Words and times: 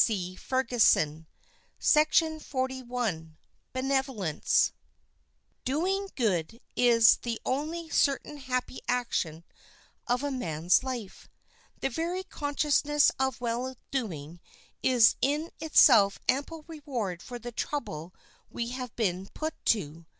[Illustration: 0.09 1.27
BENEVOLENCE.] 3.71 4.71
Doing 5.63 6.09
good 6.15 6.59
is 6.75 7.17
the 7.17 7.39
only 7.45 7.87
certain 7.87 8.37
happy 8.37 8.81
action 8.87 9.43
of 10.07 10.23
a 10.23 10.31
man's 10.31 10.83
life. 10.83 11.27
The 11.81 11.89
very 11.91 12.23
consciousness 12.23 13.11
of 13.19 13.39
well 13.41 13.75
doing 13.91 14.39
is 14.81 15.17
in 15.21 15.51
itself 15.59 16.17
ample 16.27 16.63
reward 16.67 17.21
for 17.21 17.37
the 17.37 17.51
trouble 17.51 18.11
we 18.49 18.69
have 18.69 18.95
been 18.95 19.27
put 19.35 19.53
to. 19.65 20.07